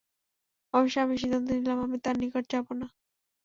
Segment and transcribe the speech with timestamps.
[0.73, 2.87] অবশেষে আমি সিদ্ধান্ত নিলাম, আমি তার নিকট যাব না।